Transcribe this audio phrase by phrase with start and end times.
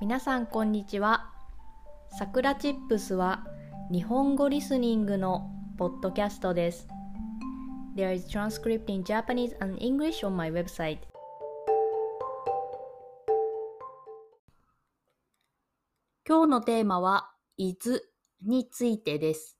[0.00, 1.32] 皆さんこんにちは。
[2.16, 3.44] さくらチップスは
[3.90, 6.86] 日本語リスニングのポッドキャストです。
[7.96, 10.98] There is transcript in Japanese and English on my website.
[16.24, 17.98] 今日のテーマは伊豆
[18.46, 19.58] についてです。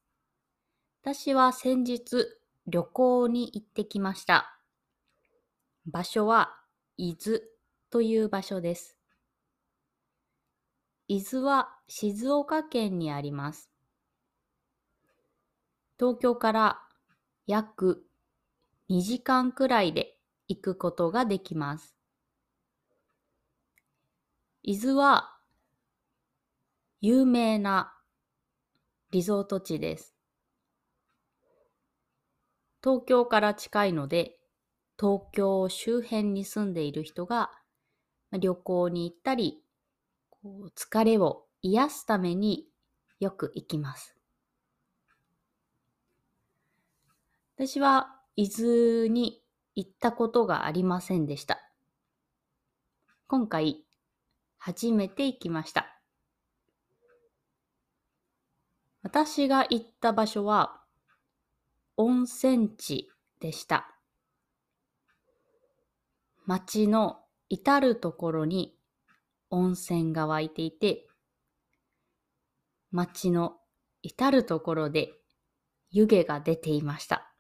[1.03, 2.29] 私は先日
[2.69, 4.61] 旅行に行ってきました。
[5.85, 6.61] 場所は
[6.97, 7.41] 伊豆
[7.91, 8.98] という場所です。
[11.11, 13.71] 伊豆は静岡県にあります。
[15.99, 16.83] 東京から
[17.47, 18.05] 約
[18.91, 21.97] 2時間くらいで行くことができます。
[24.63, 25.39] 伊豆は
[27.01, 27.95] 有名な
[29.11, 30.15] リゾート地です。
[32.85, 34.39] 東京から近いので、
[35.01, 37.51] 東京周辺に住んでいる人が
[38.39, 39.65] 旅行に行ったり、
[40.49, 42.65] こう疲れを癒すために
[43.21, 44.17] よく行きます。
[47.55, 49.43] 私は伊豆に
[49.75, 51.59] 行ったことがありませんでした。
[53.27, 53.85] 今回、
[54.57, 56.01] 初めて行きました。
[59.03, 60.81] 私が行った場所は
[61.99, 63.95] 温泉地でした。
[66.47, 67.19] 街の
[67.51, 68.78] 至るところに
[69.51, 71.07] 温泉が湧いていて、
[72.91, 73.57] 街の
[74.03, 75.13] 至るところで
[75.91, 77.35] 湯気が出ていました。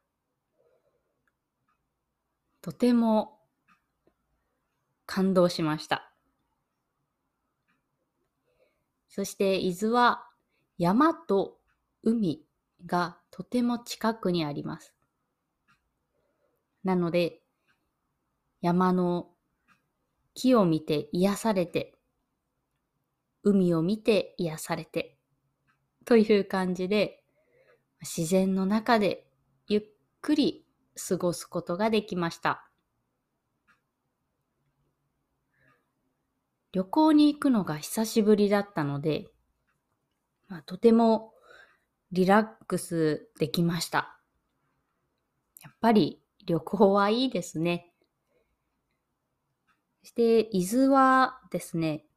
[2.60, 3.38] とても
[5.06, 6.12] 感動しました。
[9.08, 10.26] そして伊豆は
[10.76, 11.58] 山と
[12.02, 12.44] 海
[12.86, 14.94] がとても近くにあります。
[16.84, 17.40] なので、
[18.60, 19.30] 山の
[20.34, 21.97] 木を見て癒されて、
[23.48, 25.18] 海を見て癒されて、
[26.04, 27.22] という感じで、
[28.00, 29.26] 自然の中で
[29.66, 29.82] ゆっ
[30.20, 30.66] くり
[31.08, 32.68] 過ごすことができました。
[36.72, 39.26] 旅行に行くのが久しぶりだったので、
[40.48, 41.32] まあ、とても
[42.12, 44.18] リラックスできました。
[45.62, 47.92] やっぱり旅行はいいですね。
[50.02, 52.07] そして、伊豆はですね、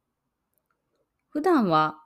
[1.32, 1.98] 普段は、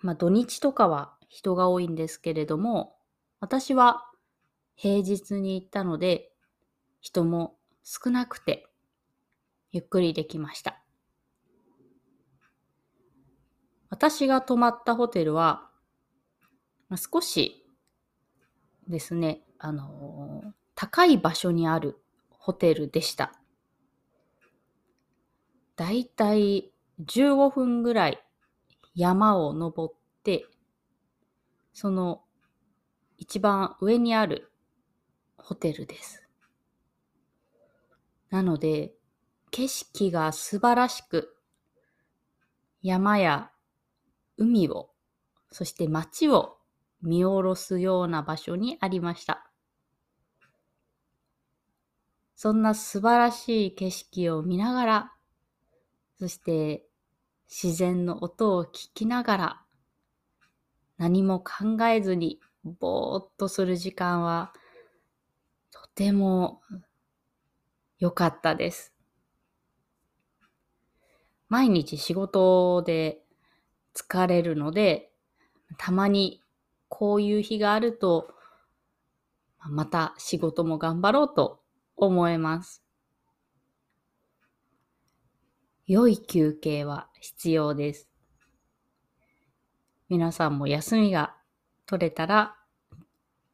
[0.00, 2.96] まあ土日とかは人が多いんですけれども、
[3.40, 4.08] 私は
[4.76, 6.30] 平日に行ったので、
[7.00, 8.68] 人も少なくて、
[9.72, 10.80] ゆっくりできました。
[13.90, 15.68] 私が泊まったホテルは、
[16.88, 17.66] まあ、少し
[18.86, 21.98] ですね、あのー、高い場所にある
[22.30, 23.32] ホテルでした。
[25.74, 26.71] だいたい
[27.06, 28.22] 15分ぐらい
[28.94, 30.46] 山を登って、
[31.72, 32.22] その
[33.18, 34.52] 一番上にある
[35.36, 36.22] ホテルです。
[38.30, 38.94] なので、
[39.50, 41.36] 景色が素晴らしく、
[42.82, 43.50] 山や
[44.36, 44.90] 海を、
[45.50, 46.56] そして街を
[47.02, 49.50] 見下ろすような場所にありました。
[52.34, 55.12] そんな素晴らしい景色を見ながら、
[56.18, 56.86] そして
[57.54, 59.62] 自然の音を聞きながら、
[60.96, 64.54] 何も考えずにぼーっとする時間は、
[65.70, 66.62] とても
[67.98, 68.94] 良かったです。
[71.50, 73.20] 毎日仕事で
[73.94, 75.12] 疲れるので、
[75.76, 76.40] たまに
[76.88, 78.32] こういう日があると、
[79.58, 81.60] また仕事も頑張ろうと
[81.96, 82.82] 思えます。
[85.86, 88.08] 良い休憩は必要です。
[90.08, 91.34] 皆さんも休みが
[91.86, 92.54] 取れたら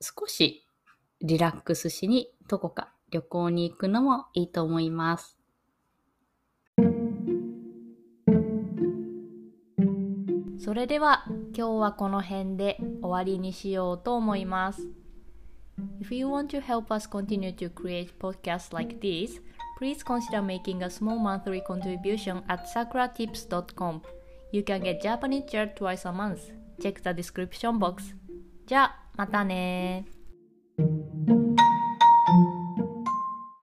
[0.00, 0.66] 少し
[1.22, 5.38] リラックスしにどこか旅行に行くのもいいと思います。
[10.58, 11.24] それでは
[11.56, 14.86] 今日はこの辺で終わりにしようと思います。
[16.00, 19.40] If you want to help us continue to create podcasts like this,
[19.77, 24.01] please consider making a small monthly contribution at sakuratips.com.
[24.51, 26.51] You can get Japanese chair twice a month.
[26.81, 28.15] Check the description box.
[28.65, 30.05] じゃあ、またね